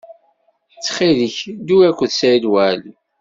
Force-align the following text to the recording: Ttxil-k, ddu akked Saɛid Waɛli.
Ttxil-k, 0.73 1.37
ddu 1.59 1.77
akked 1.89 2.11
Saɛid 2.13 2.45
Waɛli. 2.51 2.91